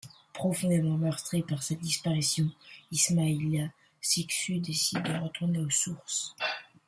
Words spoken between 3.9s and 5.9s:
Sixu décident de retourner aux